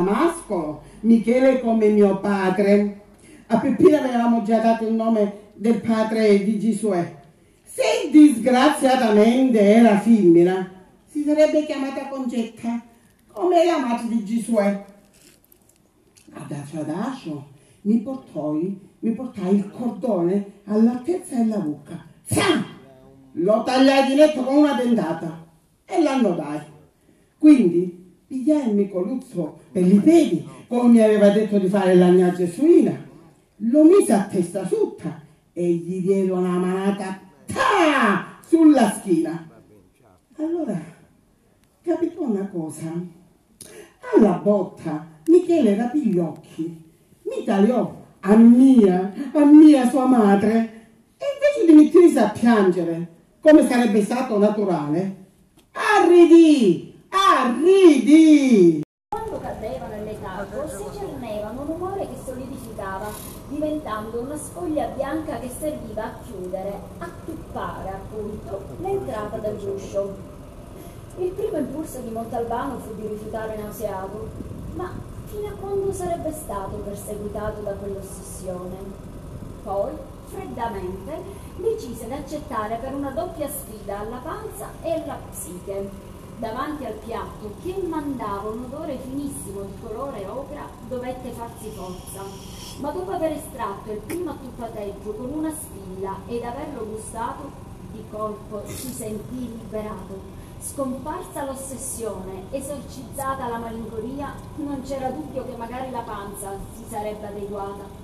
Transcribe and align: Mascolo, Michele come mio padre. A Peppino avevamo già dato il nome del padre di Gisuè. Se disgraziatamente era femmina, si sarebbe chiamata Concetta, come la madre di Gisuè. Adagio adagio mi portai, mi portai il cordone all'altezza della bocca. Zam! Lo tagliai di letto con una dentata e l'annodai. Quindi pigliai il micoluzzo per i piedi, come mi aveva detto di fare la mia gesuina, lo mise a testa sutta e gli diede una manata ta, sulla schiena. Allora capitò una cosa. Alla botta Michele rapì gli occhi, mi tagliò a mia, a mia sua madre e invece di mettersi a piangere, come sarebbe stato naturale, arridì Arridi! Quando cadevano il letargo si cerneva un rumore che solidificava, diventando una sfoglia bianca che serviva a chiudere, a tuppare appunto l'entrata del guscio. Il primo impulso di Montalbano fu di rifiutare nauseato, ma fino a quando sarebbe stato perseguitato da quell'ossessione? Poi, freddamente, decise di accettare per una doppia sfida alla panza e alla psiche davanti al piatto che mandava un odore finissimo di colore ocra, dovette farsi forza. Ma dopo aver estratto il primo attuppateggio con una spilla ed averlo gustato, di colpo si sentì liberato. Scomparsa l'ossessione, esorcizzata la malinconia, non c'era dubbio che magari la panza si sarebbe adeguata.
Mascolo, 0.00 0.82
Michele 1.00 1.60
come 1.60 1.88
mio 1.88 2.18
padre. 2.18 3.00
A 3.46 3.58
Peppino 3.58 3.96
avevamo 3.96 4.42
già 4.42 4.58
dato 4.58 4.86
il 4.86 4.94
nome 4.94 5.48
del 5.54 5.80
padre 5.80 6.42
di 6.44 6.58
Gisuè. 6.58 7.18
Se 7.64 8.08
disgraziatamente 8.10 9.60
era 9.60 9.98
femmina, 9.98 10.70
si 11.06 11.22
sarebbe 11.22 11.64
chiamata 11.64 12.08
Concetta, 12.08 12.82
come 13.32 13.64
la 13.64 13.78
madre 13.78 14.08
di 14.08 14.24
Gisuè. 14.24 14.84
Adagio 16.32 16.80
adagio 16.80 17.46
mi 17.82 17.98
portai, 17.98 18.78
mi 19.00 19.12
portai 19.12 19.54
il 19.54 19.70
cordone 19.70 20.52
all'altezza 20.64 21.36
della 21.36 21.58
bocca. 21.58 22.04
Zam! 22.24 22.64
Lo 23.32 23.62
tagliai 23.62 24.08
di 24.08 24.14
letto 24.16 24.42
con 24.42 24.56
una 24.56 24.74
dentata 24.74 25.46
e 25.84 26.02
l'annodai. 26.02 26.60
Quindi 27.38 27.99
pigliai 28.30 28.68
il 28.68 28.76
micoluzzo 28.76 29.58
per 29.72 29.84
i 29.84 29.98
piedi, 29.98 30.48
come 30.68 30.88
mi 30.88 31.02
aveva 31.02 31.30
detto 31.30 31.58
di 31.58 31.66
fare 31.66 31.96
la 31.96 32.10
mia 32.10 32.32
gesuina, 32.32 32.96
lo 33.56 33.82
mise 33.82 34.12
a 34.12 34.22
testa 34.22 34.64
sutta 34.64 35.20
e 35.52 35.68
gli 35.68 36.00
diede 36.00 36.30
una 36.30 36.56
manata 36.56 37.20
ta, 37.44 38.38
sulla 38.46 38.88
schiena. 38.92 39.48
Allora 40.36 40.80
capitò 41.82 42.22
una 42.22 42.46
cosa. 42.46 42.92
Alla 44.14 44.40
botta 44.40 45.08
Michele 45.26 45.74
rapì 45.74 46.06
gli 46.06 46.18
occhi, 46.18 46.82
mi 47.22 47.44
tagliò 47.44 47.96
a 48.20 48.36
mia, 48.36 49.12
a 49.32 49.44
mia 49.44 49.88
sua 49.88 50.06
madre 50.06 50.86
e 51.18 51.24
invece 51.34 51.66
di 51.66 51.72
mettersi 51.72 52.18
a 52.18 52.28
piangere, 52.28 53.08
come 53.40 53.66
sarebbe 53.66 54.04
stato 54.04 54.38
naturale, 54.38 55.16
arridì 55.72 56.89
Arridi! 57.42 58.82
Quando 59.08 59.40
cadevano 59.40 59.94
il 59.94 60.04
letargo 60.04 60.68
si 60.68 60.84
cerneva 60.92 61.48
un 61.48 61.64
rumore 61.64 62.06
che 62.06 62.16
solidificava, 62.22 63.08
diventando 63.48 64.20
una 64.20 64.36
sfoglia 64.36 64.88
bianca 64.88 65.38
che 65.38 65.48
serviva 65.48 66.04
a 66.04 66.14
chiudere, 66.22 66.78
a 66.98 67.08
tuppare 67.24 67.88
appunto 67.88 68.60
l'entrata 68.80 69.38
del 69.38 69.56
guscio. 69.56 70.14
Il 71.16 71.30
primo 71.30 71.56
impulso 71.56 72.00
di 72.00 72.10
Montalbano 72.10 72.78
fu 72.80 72.94
di 72.96 73.06
rifiutare 73.06 73.56
nauseato, 73.56 74.28
ma 74.74 74.92
fino 75.24 75.48
a 75.48 75.52
quando 75.58 75.94
sarebbe 75.94 76.32
stato 76.32 76.76
perseguitato 76.76 77.62
da 77.62 77.72
quell'ossessione? 77.72 78.76
Poi, 79.62 79.92
freddamente, 80.26 81.22
decise 81.56 82.04
di 82.04 82.12
accettare 82.12 82.76
per 82.76 82.92
una 82.92 83.12
doppia 83.12 83.48
sfida 83.48 84.00
alla 84.00 84.20
panza 84.22 84.68
e 84.82 84.92
alla 84.92 85.18
psiche 85.30 86.10
davanti 86.40 86.86
al 86.86 86.94
piatto 86.94 87.52
che 87.62 87.76
mandava 87.86 88.48
un 88.48 88.64
odore 88.64 88.98
finissimo 88.98 89.60
di 89.60 89.74
colore 89.82 90.26
ocra, 90.26 90.66
dovette 90.88 91.30
farsi 91.32 91.68
forza. 91.68 92.22
Ma 92.80 92.90
dopo 92.90 93.10
aver 93.10 93.32
estratto 93.32 93.92
il 93.92 93.98
primo 93.98 94.30
attuppateggio 94.30 95.12
con 95.12 95.30
una 95.30 95.52
spilla 95.52 96.16
ed 96.26 96.42
averlo 96.42 96.86
gustato, 96.86 97.68
di 97.92 98.02
colpo 98.10 98.62
si 98.66 98.88
sentì 98.88 99.58
liberato. 99.58 100.38
Scomparsa 100.58 101.44
l'ossessione, 101.44 102.44
esorcizzata 102.50 103.48
la 103.48 103.58
malinconia, 103.58 104.32
non 104.56 104.82
c'era 104.82 105.10
dubbio 105.10 105.44
che 105.44 105.56
magari 105.56 105.90
la 105.90 106.00
panza 106.00 106.52
si 106.74 106.84
sarebbe 106.88 107.26
adeguata. 107.26 107.98